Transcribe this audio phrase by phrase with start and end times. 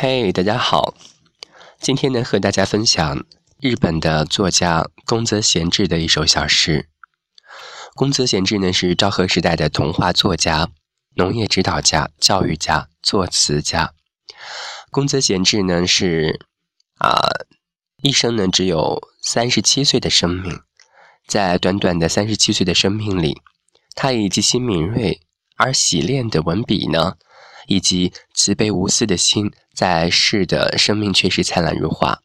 [0.00, 0.94] 嘿，大家好！
[1.80, 3.26] 今天呢，和大家分享
[3.60, 6.88] 日本的作家宫泽贤治的一首小诗。
[7.96, 10.68] 宫泽贤治呢，是昭和时代的童话作家、
[11.16, 13.92] 农业指导家、教育家、作词家。
[14.92, 16.46] 宫泽贤治呢，是
[16.98, 17.18] 啊，
[18.00, 20.60] 一生呢只有三十七岁的生命，
[21.26, 23.42] 在短短的三十七岁的生命里，
[23.96, 25.20] 他以极其敏锐
[25.56, 27.16] 而洗练的文笔呢。
[27.68, 32.20] 以及慈悲无私的心，在世的生命却是灿烂如花。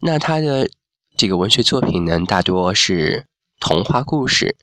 [0.00, 0.70] 那他的
[1.16, 3.26] 这个文学作品呢，大多是
[3.58, 4.56] 童话故事，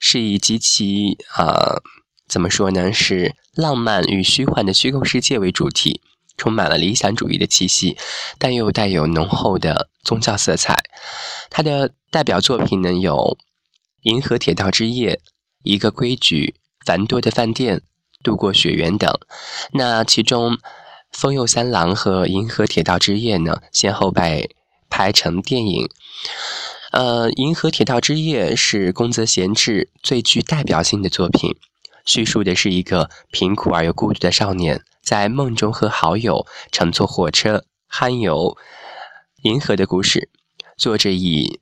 [0.00, 1.82] 是以极其啊，
[2.28, 6.00] 怎么说呢，是浪漫与虚幻的虚构世界为主题，
[6.36, 7.98] 充满了理想主义的气息，
[8.38, 10.84] 但又带有浓厚的宗教色彩。
[11.50, 13.36] 他的代表作品呢，有
[14.02, 15.14] 《银河铁道之夜》
[15.64, 16.54] 《一个规矩》
[16.86, 17.78] 《繁多的饭店》。
[18.22, 19.12] 渡过雪原等，
[19.72, 20.54] 那其中
[21.12, 24.56] 《风右三郎》和《银河铁道之夜》呢，先后被
[24.90, 25.88] 拍成电影。
[26.92, 31.56] 呃，《银河铁道之夜》是宫泽贤治最具代表性的作品，
[32.04, 38.56] 叙述的是一个贫苦而又孤独的少年，在梦中和好友乘坐火车酣游
[39.42, 40.30] 银河的故事。
[40.76, 41.60] 作者以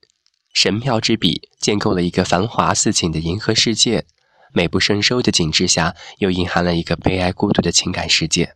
[0.52, 4.06] 神妙之笔建构了一个繁华似锦的银河世界。
[4.54, 8.54] 美不胜收的景致下，又隐含了一个悲哀孤独的情感世界。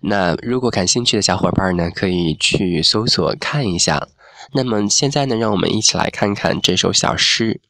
[0.00, 4.08] 那如果感兴趣的小伙伴呢，可以去搜索看一下。
[4.54, 7.60] 那么现在呢，让我们一起来看看这首小诗，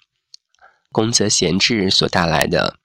[0.90, 2.78] 宫泽贤治所带来的：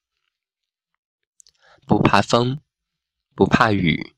[1.87, 2.59] 不怕风，
[3.33, 4.13] 不怕雨，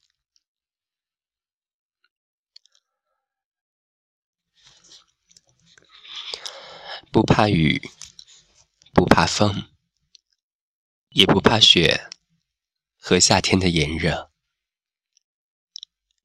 [7.12, 7.92] 不怕雨，
[8.92, 9.69] 不怕风。
[11.10, 12.08] 也不怕雪
[12.96, 14.32] 和夏天的炎热，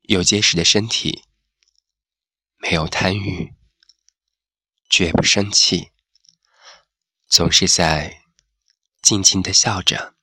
[0.02, 1.24] 有结实的身体，
[2.58, 3.54] 没有贪欲，
[4.90, 5.90] 绝不生气，
[7.26, 8.24] 总是在
[9.00, 10.14] 静静的笑着。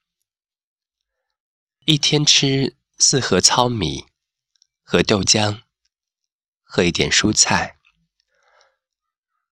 [1.85, 4.05] 一天吃四盒糙米
[4.83, 5.63] 和豆浆，
[6.61, 7.79] 喝一点蔬菜，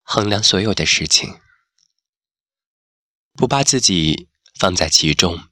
[0.03, 1.41] 衡量所有的事情，
[3.33, 4.29] 不把自己。
[4.59, 5.47] 放在其中，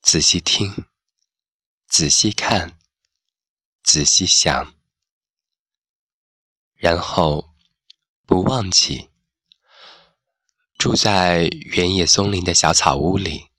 [0.00, 0.86] 仔细听，
[1.86, 2.78] 仔细看，
[3.82, 4.74] 仔细想，
[6.72, 7.54] 然后
[8.24, 9.10] 不忘记
[10.78, 13.50] 住在原野松林的小草屋里。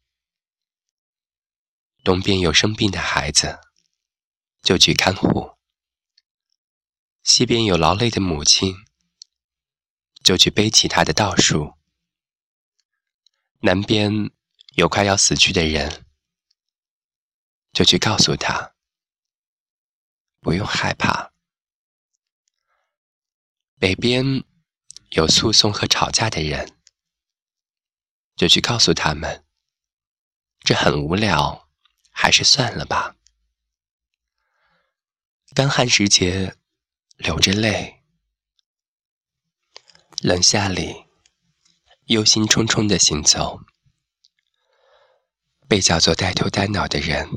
[2.03, 3.59] 东边有生病的孩子，
[4.63, 5.55] 就去看护；
[7.21, 8.73] 西边有劳累的母亲，
[10.23, 11.76] 就去背起他的稻束。
[13.61, 14.31] 南边
[14.75, 16.05] 有快要死去的人，
[17.73, 18.75] 就去告诉他，
[20.39, 21.33] 不用害怕。
[23.79, 24.43] 北边
[25.09, 26.77] 有诉讼和吵架的人，
[28.35, 29.43] 就去告诉他们，
[30.59, 31.67] 这很无聊，
[32.11, 33.15] 还是算了吧。
[35.55, 36.55] 干旱时节，
[37.15, 38.03] 流着泪，
[40.21, 41.06] 冷夏里。
[42.07, 43.59] 忧心忡忡的行走，
[45.67, 47.27] 被叫做呆头呆脑的人，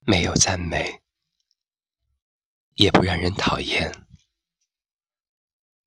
[0.00, 1.02] 没有赞美，
[2.76, 4.06] 也不让人讨厌。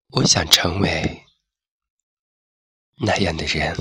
[0.10, 1.26] 我想成为
[2.98, 3.76] 那样的人。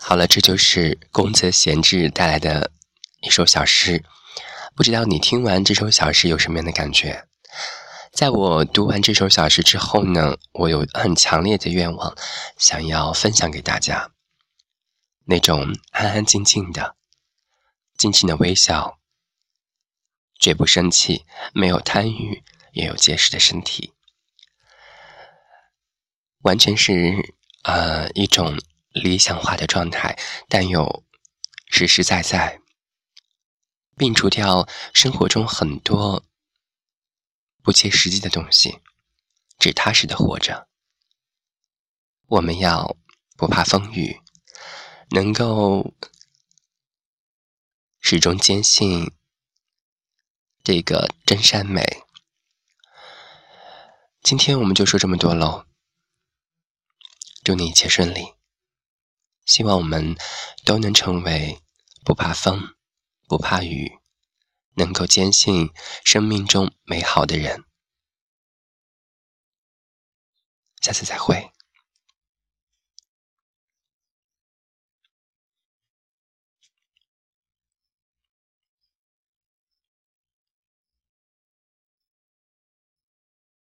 [0.00, 2.72] 好了，这就是宫泽贤治带来的
[3.20, 4.04] 一首小诗。
[4.74, 7.27] 不知道你听完这首小诗有什么样的感觉？
[8.12, 12.16] 在我读完这首小诗之后呢，我有很强烈的愿望，
[12.56, 14.10] 想要分享给大家。
[15.26, 16.96] 那种安安静静的、
[17.96, 18.98] 静静的微笑，
[20.40, 22.42] 绝不生气，没有贪欲，
[22.72, 23.92] 也有结实的身体，
[26.40, 28.58] 完全是呃一种
[28.90, 31.04] 理想化的状态，但又
[31.68, 32.60] 实实在在，
[33.96, 36.24] 摒除掉生活中很多。
[37.68, 38.80] 不切实际的东西，
[39.58, 40.70] 只踏实的活着。
[42.28, 42.96] 我们要
[43.36, 44.22] 不怕风雨，
[45.10, 45.92] 能够
[48.00, 49.12] 始终坚信
[50.64, 52.04] 这个真善美。
[54.22, 55.66] 今天我们就说这么多喽，
[57.44, 58.32] 祝你一切顺利。
[59.44, 60.16] 希望我们
[60.64, 61.62] 都能成为
[62.02, 62.74] 不怕风、
[63.26, 63.97] 不怕雨。
[64.78, 65.70] 能够坚信
[66.04, 67.64] 生命中美好的人，
[70.80, 71.50] 下次再会。